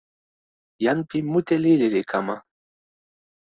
[0.83, 2.35] jan pi mute lili li kama.